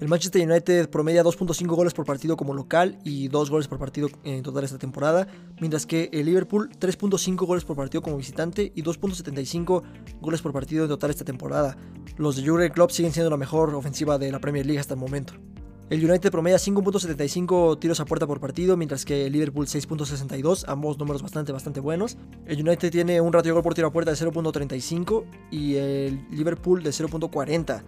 [0.00, 4.10] El Manchester United promedia 2.5 goles por partido como local y 2 goles por partido
[4.22, 5.26] en total esta temporada,
[5.58, 9.82] mientras que el Liverpool 3.5 goles por partido como visitante y 2.75
[10.20, 11.78] goles por partido en total esta temporada.
[12.18, 15.00] Los de Jurgen Klopp siguen siendo la mejor ofensiva de la Premier League hasta el
[15.00, 15.32] momento.
[15.90, 20.98] El United promedia 5.75 tiros a puerta por partido, mientras que el Liverpool 6.62, ambos
[20.98, 22.18] números bastante, bastante buenos.
[22.46, 26.28] El United tiene un ratio de gol por tiro a puerta de 0.35 y el
[26.30, 27.82] Liverpool de 0.40.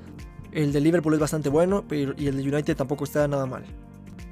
[0.53, 3.65] El de Liverpool es bastante bueno y el de United tampoco está nada mal.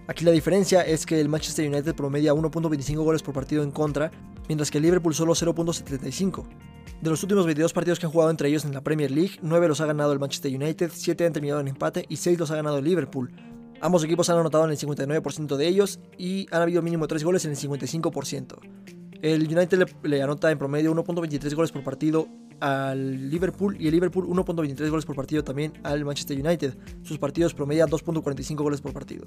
[0.06, 4.10] Aquí la diferencia es que el Manchester United promedia 1.25 goles por partido en contra,
[4.48, 6.46] mientras que el Liverpool solo 0.75.
[7.02, 9.68] De los últimos 22 partidos que han jugado entre ellos en la Premier League, 9
[9.68, 12.56] los ha ganado el Manchester United, 7 han terminado en empate y 6 los ha
[12.56, 13.30] ganado el Liverpool.
[13.80, 17.44] Ambos equipos han anotado en el 59% de ellos y han habido mínimo 3 goles
[17.44, 18.58] en el 55%.
[19.22, 22.28] El United le, anota en promedio 1.23 goles por partido
[22.60, 26.76] al Liverpool y el Liverpool 1.23 goles por partido también al Manchester United.
[27.02, 29.26] Sus partidos promedian 2.45 goles por partido.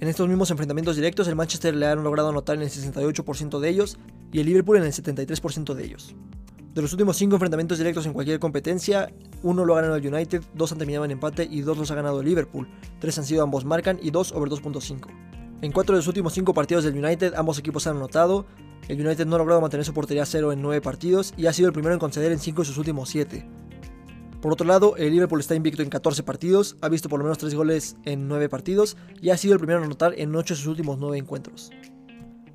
[0.00, 3.68] En estos mismos enfrentamientos directos, el Manchester le han logrado anotar en el 68% de
[3.68, 3.98] ellos
[4.32, 6.14] y el Liverpool en el 73% de ellos.
[6.74, 10.42] De los últimos 5 enfrentamientos directos en cualquier competencia, uno lo ha ganado el United,
[10.54, 12.68] dos han terminado en empate y dos los ha ganado el Liverpool.
[12.98, 15.06] Tres han sido ambos marcan y dos over 2.5.
[15.62, 18.46] En 4 de los últimos 5 partidos del United, ambos equipos han anotado,
[18.88, 21.68] el United no ha logrado mantener su portería cero en 9 partidos y ha sido
[21.68, 23.48] el primero en conceder en 5 de sus últimos 7.
[24.42, 27.38] Por otro lado, el Liverpool está invicto en 14 partidos, ha visto por lo menos
[27.38, 30.58] 3 goles en 9 partidos y ha sido el primero en anotar en 8 de
[30.58, 31.70] sus últimos 9 encuentros.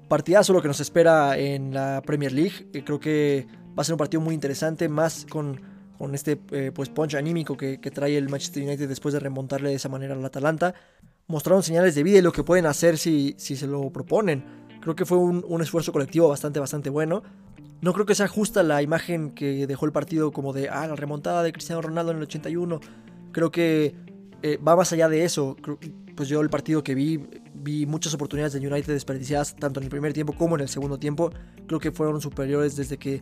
[0.09, 3.93] Partidazo lo que nos espera en la Premier League, eh, creo que va a ser
[3.93, 5.59] un partido muy interesante, más con,
[5.97, 9.69] con este eh, pues punch anímico que, que trae el Manchester United después de remontarle
[9.69, 10.73] de esa manera al Atalanta.
[11.27, 14.43] Mostraron señales de vida y lo que pueden hacer si, si se lo proponen.
[14.81, 17.21] Creo que fue un, esfuerzo colectivo bastante, bastante bueno.
[17.81, 20.95] No creo que sea justa la imagen que dejó el partido como de, ah, la
[20.95, 22.79] remontada de Cristiano Ronaldo en el 81.
[23.31, 23.95] Creo que
[24.41, 25.57] eh, va más allá de eso.
[26.15, 27.17] Pues yo el partido que vi,
[27.53, 30.97] vi muchas oportunidades de United desperdiciadas, tanto en el primer tiempo como en el segundo
[30.97, 31.31] tiempo.
[31.67, 33.21] Creo que fueron superiores desde que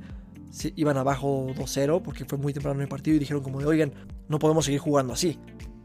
[0.76, 3.94] iban abajo 2-0, porque fue muy temprano en el partido y dijeron como de, oigan,
[4.28, 5.40] no podemos seguir jugando así.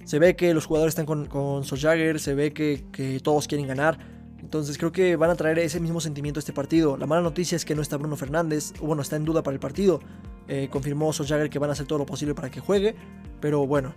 [0.04, 3.66] Se ve que los jugadores están con, con Soljagger, se ve que, que todos quieren
[3.66, 3.98] ganar
[4.42, 6.96] entonces creo que van a traer ese mismo sentimiento a este partido.
[6.96, 9.60] La mala noticia es que no está Bruno Fernández, bueno, está en duda para el
[9.60, 10.00] partido.
[10.48, 12.96] Eh, confirmó Solskjaer que van a hacer todo lo posible para que juegue,
[13.40, 13.94] pero bueno.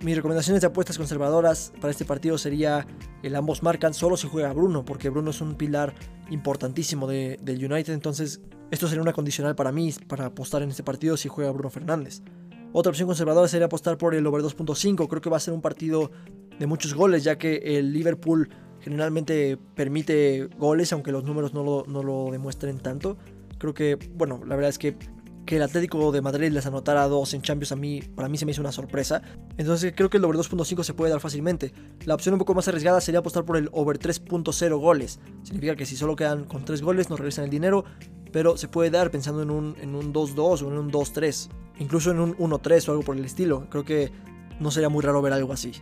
[0.00, 2.86] Mis recomendaciones de apuestas conservadoras para este partido sería
[3.24, 5.92] el ambos marcan solo si juega Bruno, porque Bruno es un pilar
[6.30, 7.38] importantísimo del
[7.72, 11.50] United, entonces esto sería una condicional para mí para apostar en este partido si juega
[11.50, 12.22] Bruno Fernández.
[12.72, 15.62] Otra opción conservadora sería apostar por el over 2.5, creo que va a ser un
[15.62, 16.12] partido
[16.60, 21.84] de muchos goles, ya que el Liverpool generalmente permite goles, aunque los números no lo,
[21.88, 23.16] no lo demuestren tanto.
[23.58, 24.96] Creo que, bueno, la verdad es que
[25.48, 28.44] que el Atlético de Madrid les anotara dos en Champions a mí, para mí se
[28.44, 29.22] me hizo una sorpresa.
[29.56, 31.72] Entonces creo que el over 2.5 se puede dar fácilmente.
[32.04, 35.20] La opción un poco más arriesgada sería apostar por el over 3.0 goles.
[35.44, 37.86] Significa que si solo quedan con 3 goles nos regresan el dinero,
[38.30, 41.48] pero se puede dar pensando en un, en un 2-2 o en un 2-3.
[41.78, 43.70] Incluso en un 1-3 o algo por el estilo.
[43.70, 44.12] Creo que
[44.60, 45.72] no sería muy raro ver algo así.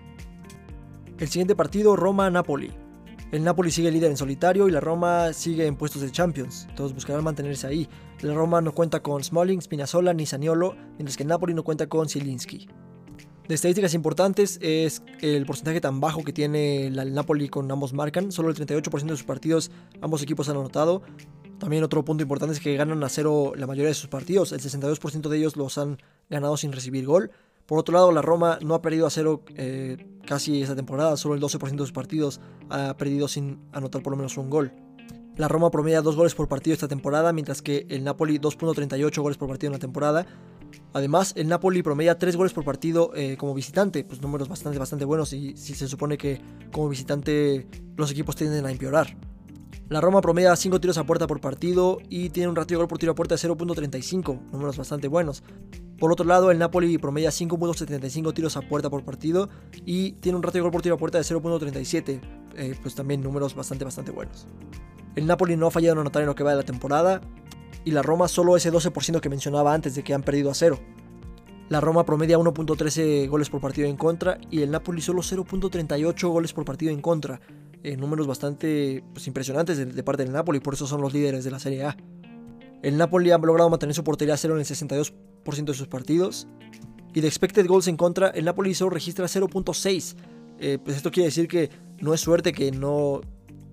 [1.19, 2.86] El siguiente partido, Roma-Napoli.
[3.33, 6.95] El Napoli sigue líder en solitario y la Roma sigue en puestos de Champions, todos
[6.95, 7.89] buscarán mantenerse ahí.
[8.21, 11.89] La Roma no cuenta con Smalling, Spinazzola ni Saniolo, mientras que el Napoli no cuenta
[11.89, 12.69] con Zielinski.
[13.49, 18.31] De estadísticas importantes es el porcentaje tan bajo que tiene el Napoli con ambos marcan,
[18.31, 21.03] solo el 38% de sus partidos ambos equipos han anotado.
[21.59, 24.61] También otro punto importante es que ganan a cero la mayoría de sus partidos, el
[24.61, 25.99] 62% de ellos los han
[26.31, 27.33] ganado sin recibir gol.
[27.67, 31.35] Por otro lado, la Roma no ha perdido a cero eh, casi esta temporada, solo
[31.35, 34.73] el 12% de sus partidos ha perdido sin anotar por lo menos un gol.
[35.37, 39.37] La Roma promedia 2 goles por partido esta temporada, mientras que el Napoli 2.38 goles
[39.37, 40.27] por partido en la temporada.
[40.95, 45.05] Además, el Napoli promedia 3 goles por partido eh, como visitante, pues números bastante, bastante
[45.05, 46.41] buenos y si se supone que
[46.73, 49.15] como visitante los equipos tienden a empeorar.
[49.91, 52.89] La Roma promedia 5 tiros a puerta por partido y tiene un ratio de gol
[52.89, 55.43] por tiro a puerta de 0.35, números bastante buenos.
[55.99, 59.49] Por otro lado, el Napoli promedia 5.75 tiros a puerta por partido
[59.85, 62.21] y tiene un ratio de gol por tiro a puerta de 0.37,
[62.57, 64.47] eh, pues también números bastante, bastante buenos.
[65.15, 67.23] El Napoli no ha fallado en anotar en lo que va de la temporada.
[67.85, 70.79] Y la Roma solo ese 12% que mencionaba antes de que han perdido a cero.
[71.69, 76.53] La Roma promedia 1.13 goles por partido en contra y el Napoli solo 0.38 goles
[76.53, 77.41] por partido en contra.
[77.83, 81.51] Eh, números bastante pues, impresionantes de, parte del Napoli, por eso son los líderes de
[81.51, 81.97] la Serie A.
[82.83, 85.13] El Napoli ha logrado mantener su portería cero en el 62%
[85.65, 86.47] de sus partidos.
[87.15, 90.17] Y de expected goals en contra, el Napoli solo registra 0.6.
[90.59, 93.21] Eh, pues esto quiere decir que no es suerte que no,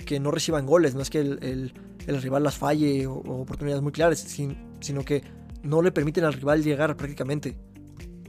[0.06, 1.74] que no reciban goles, no es que el,
[2.08, 5.24] rival las falle o, oportunidades muy claras, sino que
[5.64, 7.58] no le permiten al rival llegar prácticamente.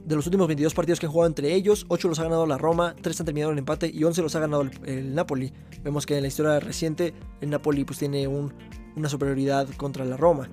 [0.05, 2.59] De los últimos 22 partidos que han jugado entre ellos, 8 los ha ganado la
[2.59, 5.51] Roma, 3 han terminado en empate y 11 los ha ganado el, Napoli.
[5.83, 8.27] Vemos que en la historia reciente el Napoli pues, tiene
[8.95, 10.49] una superioridad contra la Roma.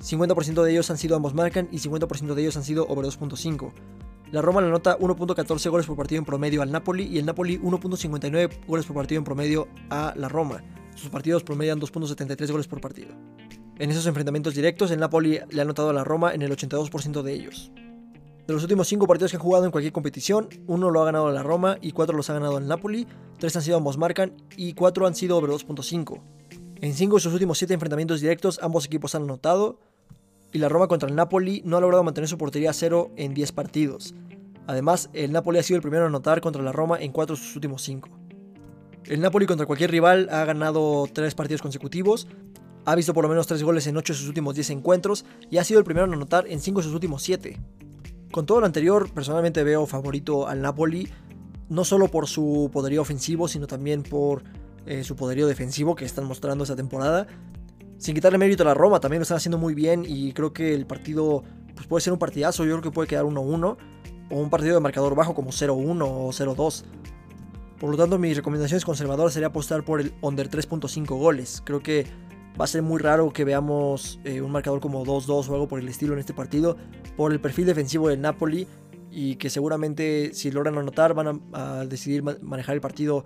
[0.00, 3.72] 50% de ellos han sido ambos marcan y 50% de ellos han sido over 2.5.
[4.32, 7.58] La Roma le anota 1.14 goles por partido en promedio al Napoli y el Napoli
[7.58, 10.62] 1.59 goles por partido en promedio a la Roma.
[10.94, 13.14] Sus partidos promedian 2.73 goles por partido.
[13.78, 17.22] En esos enfrentamientos directos, el Napoli le ha anotado a la Roma en el 82%
[17.22, 17.72] de ellos.
[18.46, 21.32] De los últimos 5 partidos que ha jugado en cualquier competición, uno lo ha ganado
[21.32, 23.06] la Roma y 4 los ha ganado el Napoli,
[23.38, 26.20] 3 han sido ambos marcan y 4 han sido over 2.5.
[26.84, 29.78] En 5 de sus últimos 7 enfrentamientos directos, ambos equipos han anotado,
[30.52, 33.32] y la Roma contra el Napoli no ha logrado mantener su portería a cero en
[33.32, 34.14] 10 partidos.
[34.66, 37.42] Además, el Napoli ha sido el primero a anotar contra la Roma en 4 de
[37.42, 38.10] sus últimos 5.
[39.06, 42.28] El Napoli contra cualquier rival ha ganado 3 partidos consecutivos,
[42.84, 45.56] ha visto por lo menos 3 goles en 8 de sus últimos 10 encuentros y
[45.56, 47.58] ha sido el primero a anotar en 5 de sus últimos 7.
[48.30, 51.08] Con todo lo anterior, personalmente veo favorito al Napoli,
[51.70, 54.42] no solo por su poderío ofensivo, sino también por
[54.86, 57.26] eh, su poderío defensivo que están mostrando esta temporada.
[57.98, 60.74] Sin quitarle mérito a la Roma, también lo están haciendo muy bien y creo que
[60.74, 61.42] el partido
[61.74, 62.64] pues, puede ser un partidazo.
[62.64, 63.76] Yo creo que puede quedar 1-1
[64.30, 66.84] o un partido de marcador bajo como 0-1 o 0-2.
[67.78, 71.62] Por lo tanto, mis recomendaciones conservadoras sería apostar por el under 3.5 goles.
[71.64, 72.06] Creo que
[72.58, 75.80] va a ser muy raro que veamos eh, un marcador como 2-2 o algo por
[75.80, 76.76] el estilo en este partido,
[77.16, 78.66] por el perfil defensivo del Napoli
[79.10, 83.24] y que seguramente si logran anotar van a, a decidir manejar el partido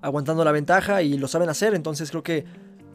[0.00, 1.74] aguantando la ventaja y lo saben hacer.
[1.74, 2.44] Entonces creo que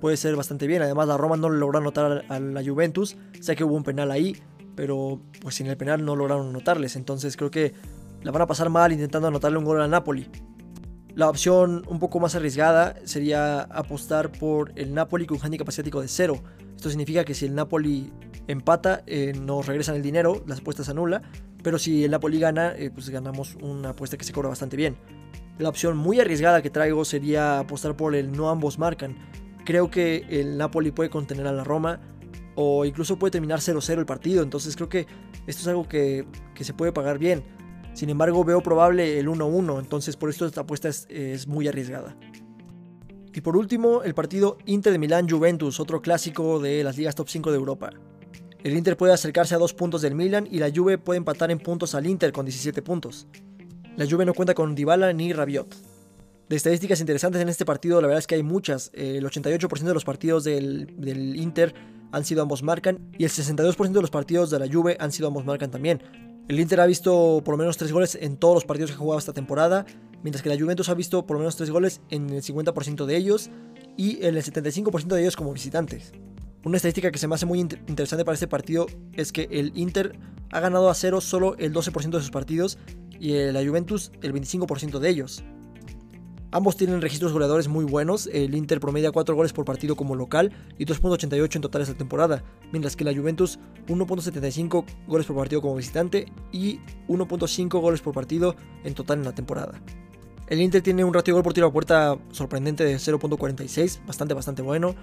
[0.02, 0.82] puede ser bastante bien.
[0.82, 3.16] Además, la Roma no logró anotar a la Juventus.
[3.40, 4.36] Sé que hubo un penal ahí,
[4.76, 6.96] pero pues sin el penal no lograron anotarles.
[6.96, 7.74] Entonces creo que
[8.22, 10.30] la van a pasar mal intentando anotarle un gol a Napoli.
[11.16, 16.02] La opción un poco más arriesgada sería apostar por el Napoli con un handicap asiático
[16.02, 16.42] de cero.
[16.76, 18.12] Esto significa que si el Napoli
[18.48, 21.22] empata, eh, nos regresan el dinero, las apuestas anula.
[21.62, 24.98] Pero si el Napoli gana, eh, pues ganamos una apuesta que se cobra bastante bien.
[25.60, 29.16] La opción muy arriesgada que traigo sería apostar por el no ambos marcan.
[29.66, 32.02] Creo que el Napoli puede contener a la Roma
[32.56, 34.42] o incluso puede terminar 0-0 el partido.
[34.42, 35.06] Entonces creo que
[35.46, 36.26] esto es algo que,
[36.60, 37.44] se puede pagar bien.
[37.94, 39.80] Sin embargo, veo probable el 1-1.
[39.80, 42.18] Entonces por esto esta apuesta es, muy arriesgada.
[43.32, 47.52] Y por último, el partido Inter de Milán-Juventus, otro clásico de las ligas top 5
[47.52, 47.92] de Europa.
[48.64, 51.60] El Inter puede acercarse a dos puntos del Milan y la Juve puede empatar en
[51.60, 53.28] puntos al Inter con 17 puntos.
[53.96, 55.76] La Juve no cuenta con Dybala ni Rabiot.
[56.50, 58.90] De estadísticas interesantes en este partido, la verdad es que hay muchas.
[58.94, 61.76] El 88% de los partidos del, Inter
[62.12, 65.28] han sido ambos marcan y el 62% de los partidos de la Juve han sido
[65.28, 66.02] ambos marcan también.
[66.48, 69.00] El Inter ha visto por lo menos 3 goles en todos los partidos que ha
[69.00, 69.86] jugado esta temporada,
[70.24, 73.16] mientras que la Juventus ha visto por lo menos 3 goles en el 50% de
[73.16, 73.52] ellos
[73.96, 76.14] y en el 75% de ellos como visitantes.
[76.66, 80.18] Una estadística que se me hace muy interesante para este partido es que el Inter
[80.52, 82.78] ha ganado a cero solo el 12% de sus partidos
[83.24, 85.44] y la Juventus el 25% de ellos.
[86.52, 88.28] Ambos tienen registros goleadores muy buenos.
[88.28, 92.44] El Inter promedia 4 goles por partido como local y 2.88 en total esta temporada,
[92.74, 98.58] mientras que la Juventus 1.75 goles por partido como visitante y 1.5 goles por partido
[98.84, 99.82] en total en la temporada.
[100.48, 104.34] El Inter tiene un ratio de gol por tiro a puerta sorprendente de 0.46, bastante
[104.34, 104.96] bastante bueno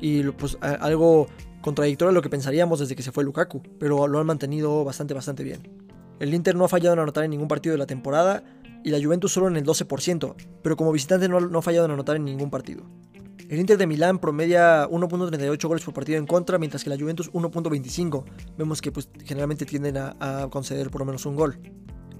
[0.00, 1.26] y pues algo
[1.60, 5.12] contradictorio a lo que pensaríamos desde que se fue Lukaku, pero lo han mantenido bastante
[5.12, 5.83] bastante bien.
[6.20, 8.44] El Inter no ha fallado en anotar en ningún partido de la temporada
[8.84, 12.16] y la Juventus solo en el 12%, pero como visitante no, ha fallado en anotar
[12.16, 12.84] en ningún partido.
[13.48, 17.30] El Inter de Milán promedia 1.38 goles por partido en contra, mientras que la Juventus
[17.32, 18.24] 1.25.
[18.56, 21.58] Vemos que pues, generalmente tienden a, conceder por lo menos un gol.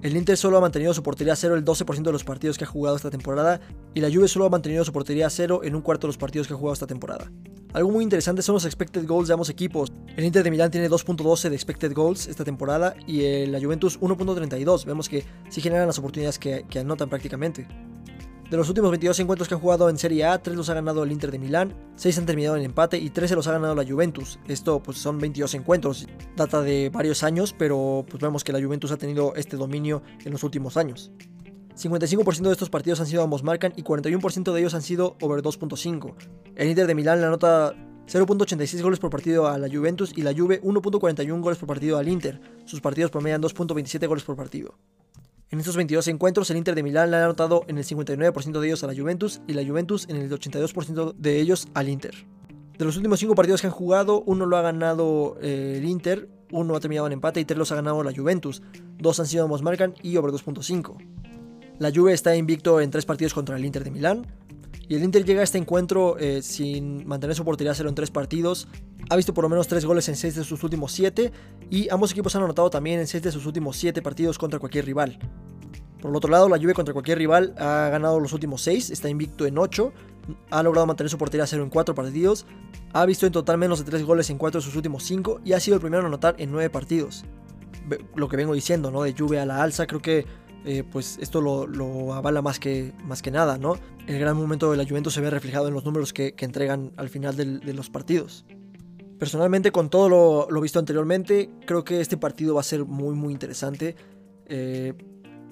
[0.05, 2.63] El Inter solo ha mantenido su portería a cero el 12% de los partidos que
[2.63, 3.59] ha jugado esta temporada
[3.95, 6.17] y la Juve solo ha mantenido su portería a cero en un cuarto de los
[6.19, 7.31] partidos que ha jugado esta temporada.
[7.73, 9.91] Algo muy interesante son los expected goals de ambos equipos.
[10.15, 14.85] El Inter de Milán tiene 2.12 de expected goals esta temporada y la Juventus 1.32.
[14.85, 17.67] Vemos que sí generan las oportunidades que, anotan prácticamente.
[18.49, 21.03] De los últimos 22 encuentros que han jugado en Serie A, 3 los ha ganado
[21.03, 23.83] el Inter de Milán, 6 han terminado en empate y 13 los ha ganado la
[23.83, 24.37] Juventus.
[24.47, 28.91] Esto pues son 22 encuentros, data de varios años, pero pues vemos que la Juventus
[28.91, 31.11] ha tenido este dominio en los últimos años.
[31.75, 35.41] 55% de estos partidos han sido ambos marcan y 41% de ellos han sido over
[35.41, 36.13] 2.5.
[36.55, 37.73] El Inter de Milán le anota
[38.07, 42.07] 0.86 goles por partido a la Juventus y la Juve 1.41 goles por partido al
[42.07, 42.39] Inter.
[42.65, 44.75] Sus partidos promedian 2.27 goles por partido.
[45.51, 48.67] En estos 22 encuentros, el Inter de Milán le ha anotado en el 59% de
[48.67, 52.15] ellos a la Juventus y la Juventus en el 82% de ellos al Inter.
[52.77, 56.27] De los últimos 5 partidos que han jugado, uno lo ha ganado eh, el Inter,
[56.51, 58.61] uno ha terminado en empate y tres los ha ganado la Juventus.
[58.97, 60.97] Dos han sido ambos marcan y over 2.5.
[61.79, 64.25] La Juve está invicto en tres partidos contra el Inter de Milán.
[64.87, 68.11] Y el Inter llega a este encuentro eh, sin mantener su portería cero en tres
[68.11, 68.67] partidos.
[69.09, 71.31] Ha visto por lo menos tres goles en seis de sus últimos siete.
[71.69, 74.85] Y ambos equipos han anotado también en seis de sus últimos siete partidos contra cualquier
[74.85, 75.17] rival.
[76.01, 78.91] Por el otro lado, la Juve contra cualquier rival ha ganado los últimos seis.
[78.91, 79.91] Está invicto en ocho.
[80.51, 82.45] Ha logrado mantener su portería cero en cuatro partidos.
[82.93, 85.41] Ha visto en total menos de tres goles en cuatro de sus últimos cinco.
[85.43, 87.25] Y ha sido el primero en anotar en nueve partidos.
[88.15, 89.01] Lo que vengo diciendo, ¿no?
[89.01, 89.87] De Juve a la alza.
[89.87, 90.25] Creo que
[90.65, 93.77] eh, pues esto lo, avala más que, más que nada, ¿no?
[94.07, 97.09] El gran momento de la Juventus se ve reflejado en los números que, entregan al
[97.09, 98.45] final de los partidos.
[99.19, 103.31] Personalmente, con todo lo, visto anteriormente, creo que este partido va a ser muy, muy
[103.31, 103.95] interesante.
[104.47, 104.93] Eh,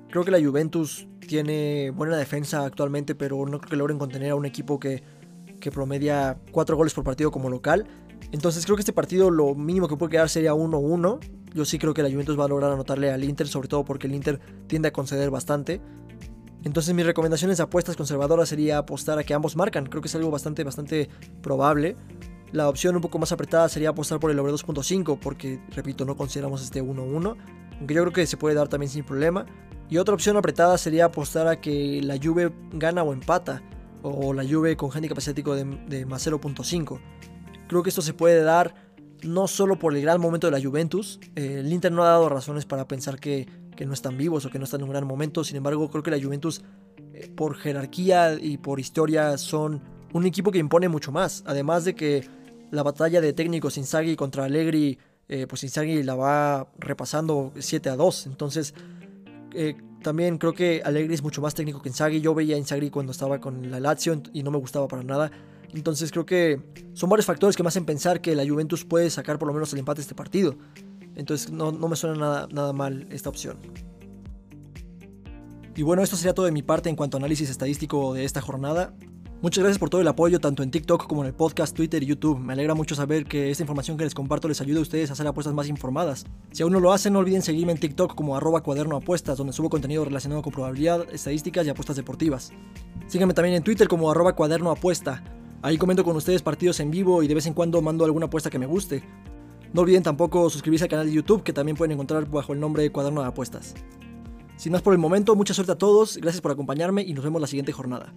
[0.09, 4.35] creo que la Juventus tiene buena defensa actualmente, pero no creo que logren contener a
[4.35, 5.01] un equipo que,
[5.61, 7.87] que promedia 4 goles por partido como local.
[8.33, 11.19] Entonces creo que este partido lo mínimo que puede quedar sería 1-1.
[11.53, 14.07] Yo sí creo que la Juventus va a lograr anotarle al Inter, sobre todo porque
[14.07, 15.81] el Inter tiende a conceder bastante.
[16.63, 19.85] Entonces mis recomendaciones de apuestas conservadoras sería apostar a que ambos marcan.
[19.85, 21.09] Creo que es algo bastante, bastante
[21.41, 21.95] probable.
[22.51, 26.15] La opción un poco más apretada sería apostar por el over 2.5 porque, repito, no
[26.15, 27.35] consideramos este 1-1.
[27.79, 29.45] Aunque yo creo que se puede dar también sin problema.
[29.89, 33.61] Y otra opción apretada sería apostar a que la Juve gana o empata.
[34.01, 36.99] O la Juve con handicap asiático de, de más 0.5.
[37.67, 38.73] Creo que esto se puede dar
[39.23, 42.29] no solo por el gran momento de la Juventus, eh, el Inter no ha dado
[42.29, 43.47] razones para pensar que,
[43.85, 46.11] no están vivos o que no están en un gran momento, sin embargo creo que
[46.11, 46.61] la Juventus
[47.13, 49.81] eh, por jerarquía y por historia son
[50.13, 52.25] un equipo que impone mucho más, además de que
[52.71, 54.97] la batalla de técnicos Inzaghi contra Allegri,
[55.27, 58.73] eh, pues Inzaghi la va repasando 7 a 2, entonces
[60.01, 63.11] también creo que Allegri es mucho más técnico que Inzaghi, yo veía a Inzaghi cuando
[63.11, 65.29] estaba con la Lazio y no me gustaba para nada,
[65.73, 66.61] entonces creo que
[66.93, 69.73] son varios factores que me hacen pensar que la Juventus puede sacar por lo menos
[69.73, 70.55] el empate de este partido.
[71.15, 73.57] Entonces no, me suena nada, nada mal esta opción.
[75.75, 78.41] Y bueno, esto sería todo de mi parte en cuanto a análisis estadístico de esta
[78.41, 78.93] jornada.
[79.41, 82.05] Muchas gracias por todo el apoyo, tanto en TikTok como en el podcast, Twitter y
[82.05, 82.39] YouTube.
[82.39, 85.13] Me alegra mucho saber que esta información que les comparto les ayuda a ustedes a
[85.13, 86.25] hacer apuestas más informadas.
[86.51, 89.51] Si aún no lo hacen, no olviden seguirme en TikTok como arroba cuaderno apuestas, donde
[89.51, 92.53] subo contenido relacionado con probabilidad, estadísticas y apuestas deportivas.
[93.07, 95.21] Síganme también en Twitter como arroba cuaderno apuesta.
[95.63, 98.49] Ahí comento con ustedes partidos en vivo y de vez en cuando mando alguna apuesta
[98.49, 99.01] que me guste.
[99.71, 102.83] No olviden tampoco suscribirse al canal de YouTube que también pueden encontrar bajo el nombre
[102.83, 103.73] de Cuaderno de Apuestas.
[104.57, 107.39] Sin más por el momento, mucha suerte a todos, gracias por acompañarme y nos vemos
[107.39, 108.13] la siguiente jornada.